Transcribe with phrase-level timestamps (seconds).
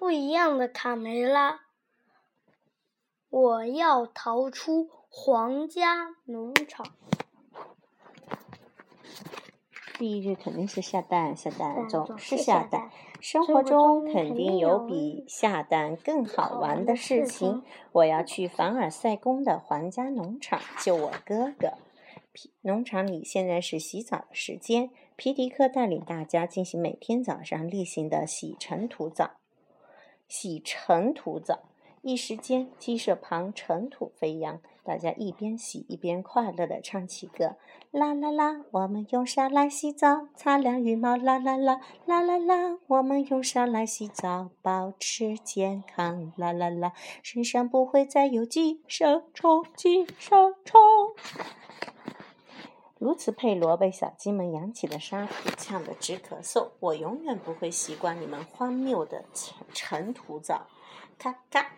[0.00, 1.60] 不一样的卡梅拉。
[3.28, 6.86] 我要逃出皇家农场。
[9.98, 12.90] 第一句肯定是下蛋，下蛋总是下蛋。
[13.20, 17.62] 生活中肯定有比下蛋更好玩的事情。
[17.92, 21.74] 我要去凡尔赛宫的皇家农场救我哥哥。
[22.62, 29.32] 农场里现在是洗澡的时间，皮迪克带领大家进行每天早上例行的洗尘土澡。
[30.30, 31.58] 洗尘土澡。
[32.02, 37.56] 一时间，鸡舍旁尘土飞扬，大家一边洗一边快乐地唱起歌：
[37.90, 50.80] 啦啦啦，我们用沙来洗澡，擦亮羽毛；啦啦啦，啦啦啦，我们用沙来洗澡，保持健康；啦啦啦，身上不会再有寄生虫，寄生虫。
[53.00, 56.68] 如此佩罗被小鸡们扬起的沙土呛得直咳嗽。
[56.80, 60.66] 我永远不会习惯你们荒谬的尘尘土澡。
[61.18, 61.72] 咔咔。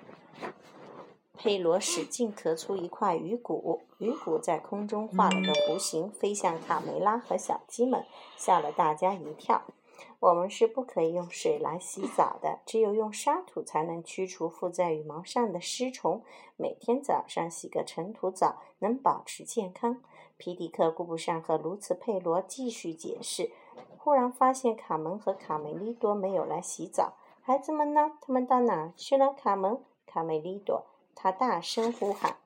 [1.38, 8.04] 佩罗使劲咳出一块鱼骨，鱼骨在空中画了个弧形，飞向卡梅拉和小鸡们，
[8.36, 9.62] 吓了大家一跳。
[10.18, 16.24] 我们是不可以用水来洗澡的，只有用沙土才能驱除附在羽毛上的虱虫。
[16.56, 20.00] 每天早上洗个尘土澡，能保持健康。
[20.42, 23.52] 皮迪克顾不上和卢茨佩罗继续解释，
[23.96, 27.12] 忽然发现卡门和卡梅利多没有来洗澡。
[27.42, 28.18] 孩子们呢？
[28.20, 29.32] 他们到哪儿去了？
[29.32, 30.86] 卡门、卡梅利多。
[31.14, 32.38] 他大声呼喊：“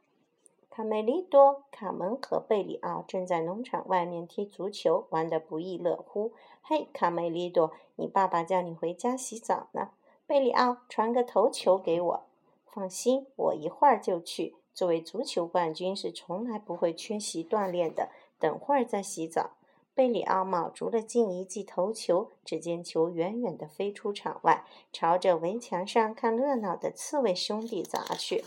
[0.68, 6.32] 卡梅利多、卡门和贝里奥正在农场外面踢足球，玩得不亦乐乎。
[6.60, 9.92] 嘿，卡梅利多，你爸爸叫你回家洗澡呢。
[10.26, 12.22] 贝里奥，传个头球给我。
[12.66, 14.54] 放心，我一会儿就去。
[14.76, 18.10] 作为足球冠军，是从来不会缺席锻炼的。
[18.38, 19.56] 等会儿再洗澡。”
[19.96, 28.44] 贝里奥卯足了劲一记头球，只见球远远地飞出场外，朝着围墙上看热闹的刺猬兄弟砸去。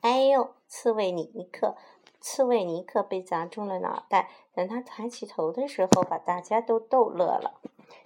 [0.00, 0.54] 哎呦！
[0.66, 1.76] 刺猬尼克，
[2.18, 4.30] 刺猬尼克被砸中了脑袋。
[4.54, 7.60] 等他抬起头的时候，把大家都逗乐了。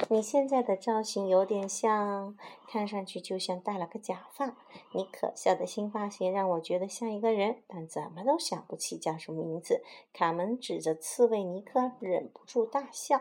[0.08, 2.36] 你现在的造型有点像，
[2.68, 4.56] 看上去就像戴了个假发。
[4.92, 9.82] 你可笑的新发型让我觉得像一个人，但怎么都想不起叫什么名字。
[10.12, 13.20] 卡门指着刺猬尼克，忍不住大笑。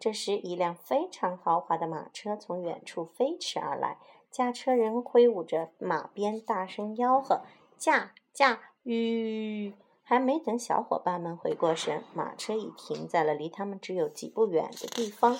[0.00, 3.98] 这时，一辆非常豪华的马车从远处飞驰而来，
[4.30, 7.42] 驾车人挥舞着马鞭，大声吆喝
[7.78, 15.38] ：“驾驾吁！”还没等小伙伴们回过神，马车已停在了离他们只有几步远的地方。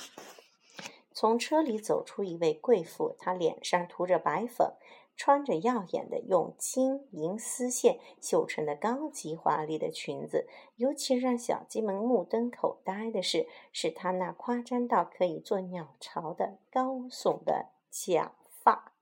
[1.15, 4.75] 从车里走出一位贵妇，她脸上涂着白粉，
[5.17, 10.49] 穿着耀眼的用金银丝线绣成的高级华丽的裙子。
[10.75, 18.33] 尤其让小鸡们目瞪口呆的是，是她那夸张到可以做鸟巢的高耸的假
[18.63, 18.93] 发。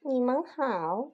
[0.00, 1.10] 你们好，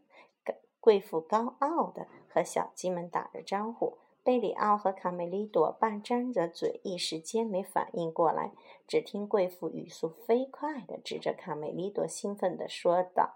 [0.78, 3.96] 贵妇高傲的和小鸡们打着招呼。
[4.24, 8.52] 贝里奥和卡梅利多半张着嘴，一时间没反应过来。
[8.86, 13.34] 只听贵妇语速飞快地指着卡梅利多，兴奋地说道：“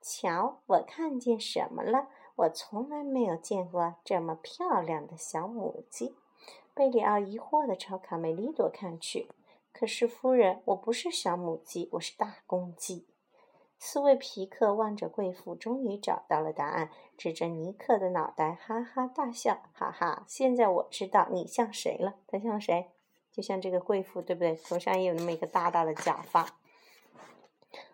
[0.00, 2.08] 瞧，我看见什么了？
[2.36, 6.14] 我从来没有见过这么漂亮的小母鸡。”
[6.72, 9.28] 贝里奥疑惑地朝卡梅利多看去。
[9.74, 13.08] “可是，夫人，我不是小母鸡，我是大公鸡。”
[13.80, 22.16] 四位皮克望着贵妇，终于找到了答案，指着尼克的脑袋，哈哈大笑：“哈哈，现在我知道你像谁了。
[22.26, 22.90] 他像谁？
[23.32, 24.56] 就像这个贵妇，对不对？
[24.56, 26.58] 头上也有那么一个大大的假发。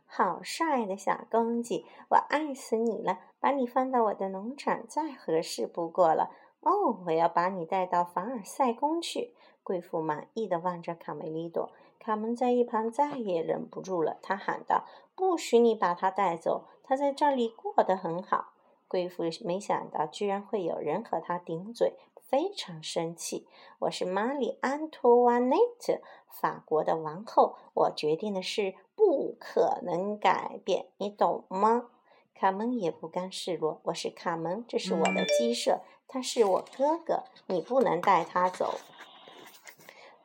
[0.07, 3.19] 好帅的小公鸡，我爱死你了！
[3.39, 6.31] 把你放到我的农场，再合适不过了。
[6.61, 11.73] 哦，我要把你带到凡尔赛宫去。”贵妇满意的望着卡梅利多。
[12.05, 14.85] 卡门在一旁再也忍不住了，他喊道
[15.17, 16.67] ：“不许你把他带走！
[16.83, 18.53] 他在这里过得很好。”
[18.87, 21.95] 贵妇没想到居然会有人和他顶嘴，
[22.29, 23.49] 非常生气。
[23.81, 27.57] “我是玛丽安托瓦内特，法国的王后。
[27.73, 31.89] 我决定的事不可能改变，你懂吗？”
[32.39, 33.81] 卡门也不甘示弱。
[33.85, 38.75] “我是卡门，这是我的鸡舍，他是我哥哥，你不能带他走。”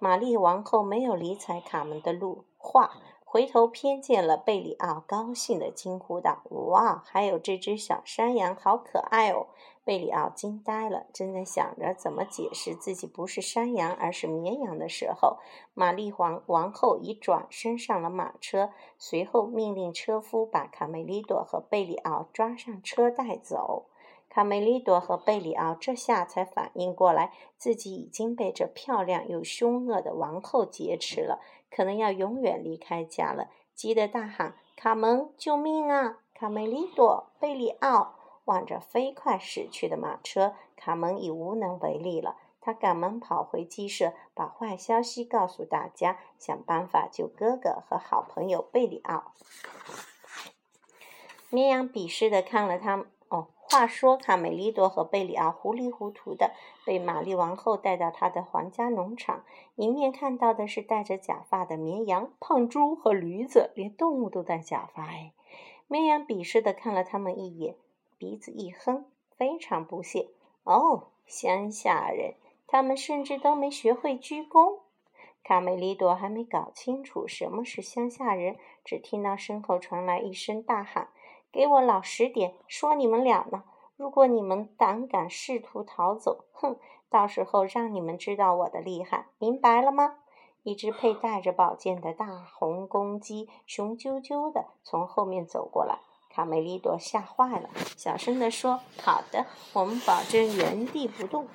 [0.01, 2.92] 玛丽王后没有理睬卡门的路话，
[3.25, 6.42] 回头瞥见了贝里奥，高兴地惊呼道
[6.72, 9.48] ：“哇，还有这只小山羊，好可爱哦！”
[9.84, 15.40] 贝里奥惊呆了，正在想着怎么解释自己不是山羊而是绵羊的时候，
[15.74, 23.88] 玛丽皇王后已转身上了马车，随后命令车夫把卡梅利多和贝里奥抓上车带走。
[24.29, 31.41] 卡梅利多和贝里奥这下才反应过来，自己已经被这漂亮又凶恶的王后劫持了，
[31.71, 33.49] 可能要永远离开家了。
[33.73, 36.19] 急得大喊：“卡门，救命啊！
[36.35, 38.15] 卡梅利多，贝里奥
[38.45, 42.37] 望着飞快驶去的马车，卡门已无能为力了。
[42.61, 49.33] 他赶忙跑回鸡舍，把坏消息告诉大家，想办法救哥哥和好朋友贝里奥。
[51.49, 53.07] 绵羊鄙视的看了他。
[53.71, 56.56] 话说卡梅利多和贝里奥糊里糊涂的
[56.88, 59.44] 被玛丽王后带到他的皇家农场，
[59.75, 65.33] 迎面看到的是戴着假发的绵羊、胖猪和驴子，连动物都戴假发哎。
[65.88, 67.75] 绵羊鄙视的看了他们一眼，
[68.18, 69.06] 鼻子一哼，
[69.38, 70.30] 非常不屑。
[70.63, 72.33] 哦，乡下人，
[72.65, 74.80] 他们甚至都没学会鞠躬。
[75.44, 81.10] 卡梅利多还没搞清楚什么是乡下人，只听到身后传来一声大喊。
[81.51, 83.63] 给我老实点，说你们俩呢？
[83.96, 86.78] 如果你们胆敢试图逃走，哼，
[87.10, 90.18] 到时候让你们知道我的厉害，明白了吗？
[90.63, 96.00] 一只佩戴着宝剑的大红公鸡雄赳赳的从后面走过来，
[96.30, 101.48] 卡梅利多吓坏了，小声地说：“好的，我们保证原地不动。”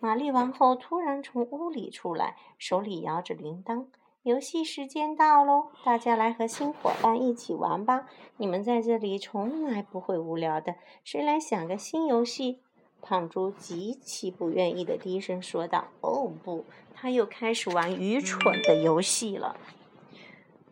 [0.00, 3.86] 玛丽王后突然从屋里出来，手里摇着铃铛。
[4.22, 5.70] 游戏时间到喽！
[5.82, 8.06] 大家来和新伙伴一起玩吧！
[8.36, 10.74] 你们在这里从来不会无聊的。
[11.02, 12.60] 谁来想个新游戏？
[13.00, 19.56] 胖猪极其不愿意的低声说道：“哦不，他又开始玩愚蠢的游戏了。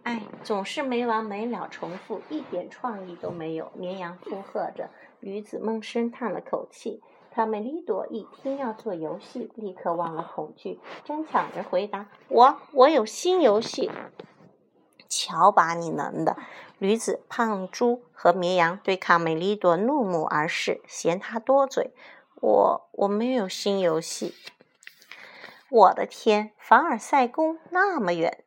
[0.02, 4.90] 哎，总是没完没了重复，一点创意都没有。”绵羊附和着，
[5.20, 7.00] 驴子闷声叹了口气。
[7.38, 13.93] 卡梅利多一听要做游戏，立刻忘了恐惧，争抢着回答：“我我有新游戏。”
[15.08, 16.37] 瞧把你能的！
[16.79, 21.93] 驴子、胖猪和绵羊对卡梅利多怒目而视，嫌他多嘴。
[22.40, 24.34] 我我没有新游戏。
[25.70, 28.43] 我的天，凡尔赛宫那么远，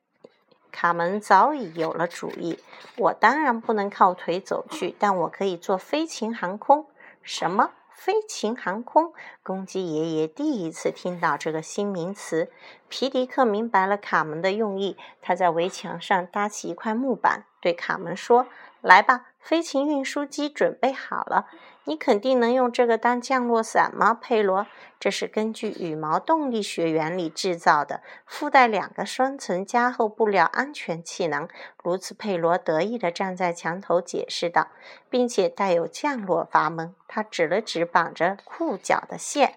[0.70, 2.60] 卡门早已有了主意。
[2.98, 6.88] 我当然不能靠腿走去，但我可以坐飞禽航空。
[7.24, 7.72] 什么？
[8.04, 9.14] 飞禽航空，
[9.44, 12.52] 公鸡爷爷第一次听到这个新名词。
[12.90, 18.48] 皮迪克明白了卡门的用意，他在围墙上搭起一块木板，对卡门说
[18.82, 21.46] ：“来吧。”飞禽运输机准备好了，
[21.86, 24.68] 你肯定能用这个当降落伞吗，佩罗？
[25.00, 31.50] 这是根据羽毛动力学原理制造的，附带两个双层加厚布料安全气囊。
[31.82, 34.68] 卢茨佩罗得意地站在墙头解释道，
[35.10, 36.94] 并且带有降落阀门。
[37.08, 39.56] 他指了指绑着裤脚的线。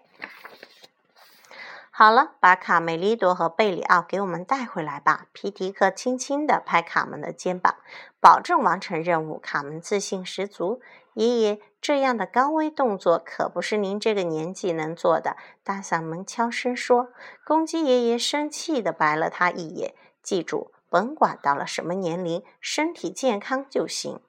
[1.90, 5.26] 好了，把卡梅利多和贝里奥给我们带回来吧。
[5.32, 7.76] 皮迪克轻轻地拍卡门的肩膀，
[8.18, 9.38] 保证完成任务。
[9.38, 10.80] 卡门自信十足。
[11.12, 15.36] 爷爷，这样的高危动作可不是您这个年纪能做的。
[15.62, 17.08] 大嗓门悄声说。
[17.44, 19.94] 公鸡爷爷生气地白了他一眼。
[20.22, 24.20] 记住，甭管到了什么年龄，身体健康就行。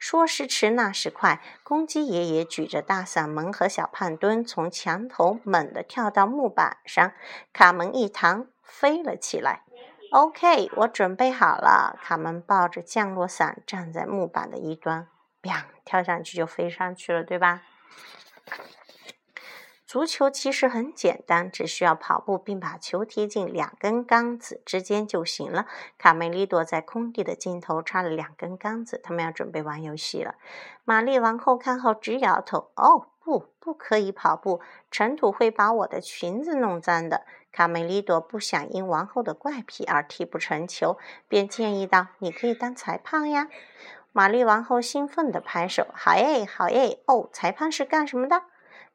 [0.00, 7.12] 说时迟，那时快，公鸡爷爷举着大嗓门和小胖墩从墙头猛地跳到木板上，
[7.52, 9.62] 卡门一弹，飞了起来。
[10.10, 11.96] OK，我准备好了。
[12.02, 15.06] 卡门抱着降落伞站在木板的一端，
[15.84, 17.62] 跳上去就飞上去了，对吧？
[19.86, 25.66] 足球其实很简单，只需要跑步并把球踢进两根杆子之间就行了。
[25.96, 30.34] 卡梅利多在空地的尽头插了两根杆子，他们要准备玩游戏了。
[30.84, 43.48] 玛丽王后看后直摇头：“哦，不，不可以跑步，尘土会把我的裙子弄脏的。”卡梅利多不想因王后的怪癖而踢不成球，便建议道：“你可以当裁判呀。”
[44.16, 47.00] 玛丽王后兴奋地拍手：“好耶，好耶！
[47.04, 48.44] 哦，裁判是干什么的？”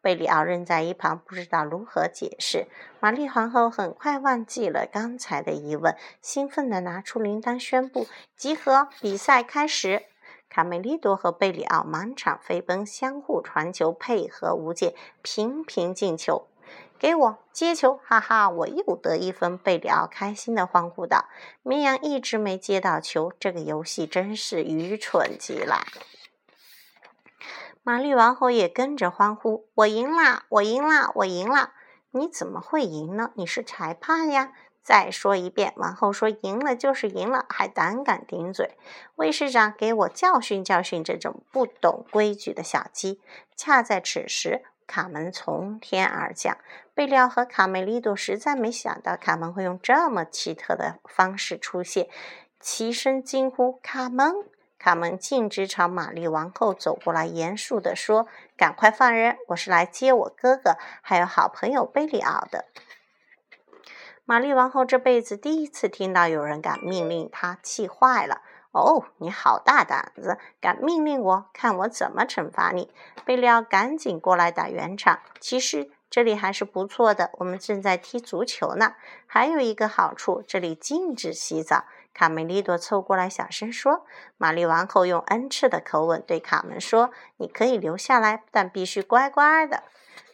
[0.01, 2.65] 贝里奥扔在一旁，不知道如何解释。
[2.99, 10.07] 玛丽皇后很快忘记了刚才的疑问，兴奋地拿出铃铛，宣布：“集合，比赛开始！”
[10.49, 16.47] 卡梅利多和贝里奥满场飞奔，相互传球，配合无间，频频进球。
[17.01, 19.58] 给我接球，哈哈，我又得一分！
[19.58, 21.29] 贝里奥开心地欢呼道
[21.63, 25.84] ：“绵羊一直没接到球，这个游戏真是愚蠢极了。”
[27.81, 30.46] 玛丽王后也跟着欢呼：“我赢啦！
[30.50, 31.10] 我赢啦！
[31.15, 31.74] 我赢啦！”
[32.13, 33.31] 你怎么会赢呢？
[33.34, 34.51] 你是裁判呀！
[34.84, 38.77] 再说一遍，王后说：“赢了就是赢了，还胆敢顶嘴！”
[39.17, 43.20] 卫士长，给我教训教训这种不懂规矩的小鸡！
[43.55, 46.57] 恰在此时，卡门从天而降。
[46.93, 52.10] 贝利奥和卡梅利多实在没想到卡门会用这么奇特的方式出现，
[52.60, 54.36] 齐声惊呼：“卡门！”
[54.77, 59.38] 卡门径直朝玛丽王后走过来，严肃地说：“赶快放人！
[59.48, 62.65] 我是来接我哥哥还有好朋友贝里奥的。”
[64.25, 68.41] 玛丽王后这辈子第一次听到有人敢命令她，气坏了。
[68.71, 72.89] 哦，你好大胆子，敢命令我，看我怎么惩罚你！
[73.25, 75.19] 贝利奥赶紧过来打圆场。
[75.41, 78.95] 其实这里还是不错的，我们正在踢足球呢。
[79.27, 81.83] 还有一个好处，这里禁止洗澡。
[82.13, 84.05] 卡梅利多凑过来小声说
[84.37, 89.83] ：“玛丽王后用恩赐的口吻对卡门说：‘你可以留下来，但必须乖乖的。’”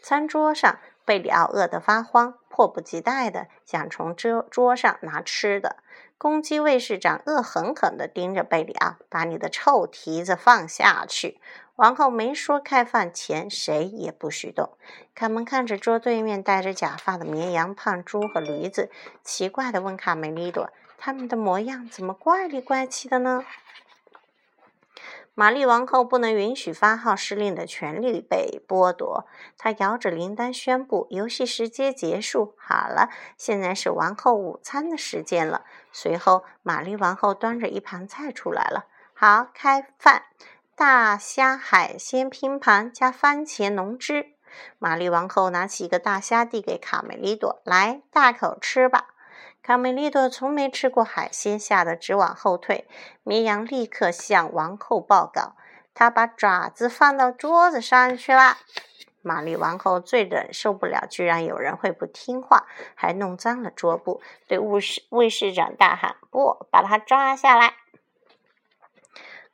[0.02, 5.78] 餐桌上，贝里奥饿得发慌，迫不及待地想从桌桌上拿吃的。
[6.18, 11.40] 公鸡卫士长恶狠狠地盯着贝里奥：“把你的臭蹄子放下去！”
[11.78, 14.72] 王后没说开饭前谁也不许动。
[15.16, 18.92] 卡门看着桌对面戴着假发的绵羊、胖猪和驴子，
[19.24, 20.70] 奇怪地问卡梅利多。
[20.98, 23.46] 他们的模样怎么怪里怪气的呢？
[25.40, 29.28] 玛丽王后不能允许发号施令的权利被剥夺。
[29.56, 32.56] 她摇着铃铛宣布：“游戏时间结束。
[32.58, 35.64] 好了，现在是王后午餐的时间了。”
[35.94, 38.88] 随后，玛丽王后端着一盘菜出来了。
[39.14, 40.24] 好，开饭！
[40.76, 44.34] 大虾海鲜拼盘加番茄浓汁。
[44.80, 49.10] 玛丽王后拿起一个大虾递给卡梅利多：“来，大口吃吧。”
[49.68, 52.88] 卡梅利多从没吃过海鲜，吓得直往后退。
[53.24, 55.58] 绵羊立刻向王后报告
[55.94, 58.56] ：“他把爪子放到桌子上去了。”
[59.22, 67.74] 玛丽王后最忍受不了，居然有人会不听话，还弄脏了桌布，对卫士卫士长大喊：“不，把他抓下来！”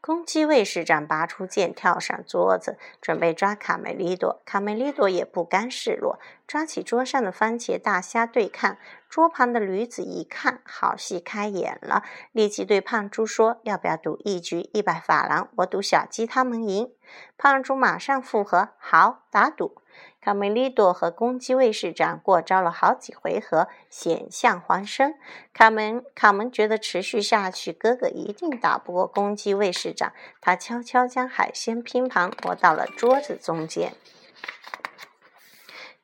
[0.06, 4.42] 公鸡卫士长拔出剑，跳上桌子，准备抓卡梅利多。
[4.44, 8.76] 卡梅利多也不甘示弱，抓起桌上的番茄大虾对抗。
[9.08, 15.48] 桌旁的驴子一看，好戏开演了，立即对胖猪说：“要不要赌一局一百法郎？
[15.56, 16.92] 我赌小鸡他们赢。”
[17.38, 19.78] 胖猪马上附和：“好，打赌。”
[20.24, 25.16] 卡梅利多和公鸡卫士长过招了好几回合，险象环生。
[25.54, 30.14] 卡门卡门觉得持续下去，哥哥一定打不过公鸡卫士长。
[30.40, 33.92] 他悄悄将海鲜拼盘挪到了桌子中间。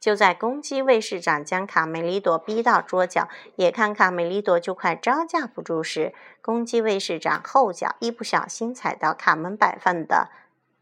[0.01, 10.29] 就在公鸡卫士长将卡梅利多逼到桌角，眼看卡梅利多就快招架不住时，公鸡卫士长后脚一不小心踩到卡门摆放的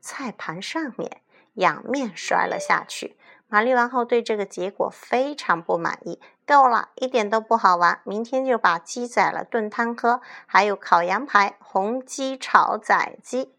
[0.01, 1.21] 菜盘上面，
[1.53, 3.15] 仰面摔了下去。
[3.47, 6.19] 玛丽王后对这个结果非常不满意。
[6.45, 8.01] 够了，一点都不好玩。
[8.03, 13.53] 明天就把鸡宰了炖汤喝，还有烤羊排、红鸡炒仔鸡、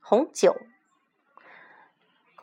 [0.00, 0.56] 红酒。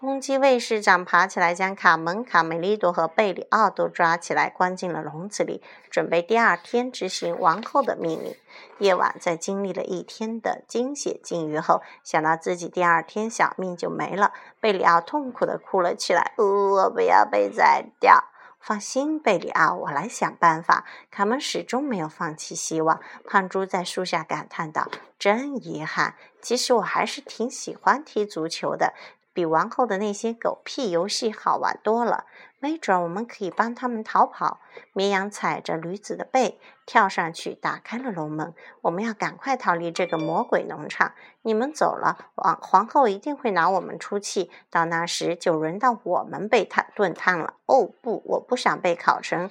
[0.02, 8.36] 公鸡卫士长爬起来，将卡门、卡梅利多和贝里奥都抓起来，关进了笼子里，准备第二天执行王后的命令。
[8.80, 18.24] 夜晚，在经历了一天的惊险境遇后，想到自己第二天小命就没了，贝里奥痛苦地哭了起来：“我不要被宰掉！”
[18.60, 20.84] 放心，贝里奥，我来想办法。
[21.12, 23.00] 卡门始终没有放弃希望。
[23.24, 24.88] 胖猪在树下感叹道
[25.20, 28.96] ：“真遗憾，其实我还是挺喜欢踢足球的。”
[29.34, 32.26] 比王后的那些狗屁游戏好玩多了。
[32.60, 34.60] 没准我们可以帮他们逃跑。
[34.94, 38.54] 绵羊踩着驴子的背，跳上去打开了笼门。
[38.82, 41.14] 我们要赶快逃离这个魔鬼农场。
[41.42, 44.52] 你们走了，王皇后一定会拿我们出气。
[44.70, 47.56] 到那时，就轮到我们被烫炖烫了。
[47.66, 49.50] 哦不，我不想被烤成，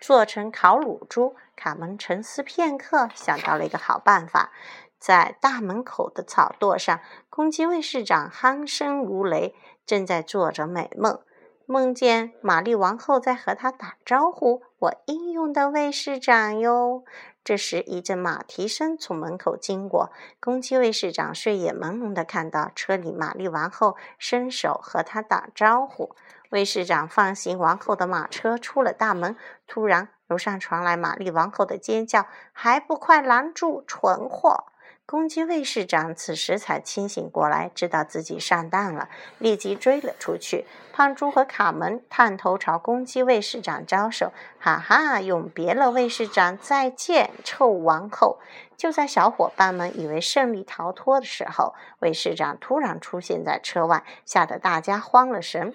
[0.00, 1.36] 做成烤乳猪。
[1.54, 4.52] 卡门沉思片刻，想到了一个好办法。
[4.98, 7.00] 在大门口的草垛上，
[7.30, 9.54] 公鸡卫士长鼾声如雷，
[9.86, 11.20] 正在做着美梦，
[11.66, 17.04] 梦见玛丽王后在和他打招呼：“我英勇的卫士长哟！”
[17.44, 26.14] 这时，一阵马蹄声从门口经过，公鸡卫士长睡眼朦胧地看到车里玛丽王后伸手和他打招呼。
[26.50, 29.36] 卫士长放行王后的马车出了大门，
[29.66, 34.64] 突然楼上传来玛丽王后的尖叫：“还不快拦住，蠢货！”
[35.10, 40.66] 公鸡卫士长此时才清醒过来，知道自己上当了，立即追了出去。
[40.92, 46.58] 胖猪和卡门探头朝公鸡卫士长招手：“哈哈，永别了，卫士长！
[46.58, 48.38] 再见，臭王后！”
[48.76, 55.72] 就在小伙伴们以为胜利逃脱的时候，卫士长突然出现在车外，吓得大家慌了神。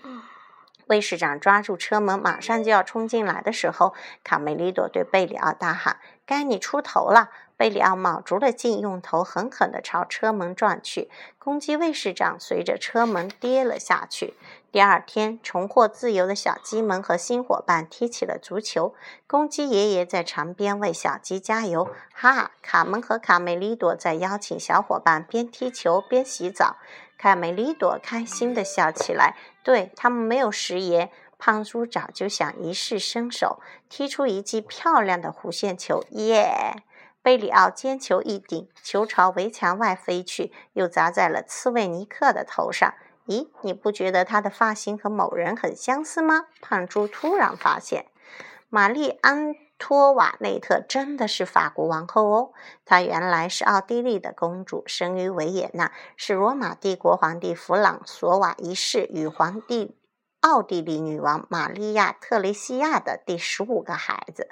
[0.86, 7.32] 卫士长抓住车门，马上就要冲进来的时候，卡梅利多对贝里奥大喊：“该你出头了！”
[7.64, 11.10] 贝里奥卯足了劲，用头狠狠地朝车门撞去。
[11.40, 14.34] 公鸡卫士长随着车门跌了下去。
[14.70, 18.94] 第二天，重获自由的小鸡们和新伙伴踢起了足球。
[19.28, 21.90] 公鸡爷爷在场边为小鸡加油。
[22.14, 22.52] 哈！
[22.62, 26.76] 卡门和卡梅利多在邀请小伙伴边踢球边洗澡。
[27.18, 29.38] 卡梅利多开心地笑起来。
[29.64, 31.10] 对他们没有食言。
[31.38, 36.04] 胖猪早就想一试身手，踢出一记漂亮的弧线球。
[36.12, 36.84] 耶！
[37.24, 42.94] 贝里奥尖球一顶，球朝围墙外飞去，又砸在了刺猬尼克的头上。
[43.28, 46.48] 咦，你不觉得他的发型和某人很相似吗？
[46.60, 48.08] 胖猪突然发现，
[48.68, 52.52] 玛丽安托瓦内特真的是法国王后哦。
[52.84, 59.96] 她原来是奥地利的公主，生于维也纳，是罗马帝国皇帝弗朗索瓦一世与皇帝
[60.42, 64.50] 奥地利女王玛利亚特蕾西亚的第十五个孩子。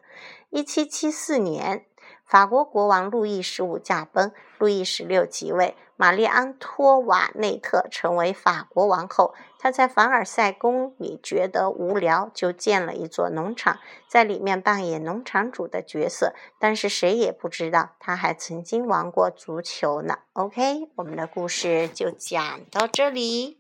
[0.49, 1.85] 一七七四年。
[2.31, 9.35] 法国国王路易十五驾崩，路易十六即位，玛丽安托瓦内特成为法国王后。
[9.59, 16.33] 她在凡尔赛宫里觉得无聊，就建了一座农场，在里面扮演农场主的角色。
[16.57, 20.19] 但是谁也不知道，她还曾经玩过足球呢。
[20.31, 23.57] OK，我们的故事就讲到这里。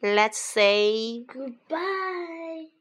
[0.00, 2.79] Let's say goodbye.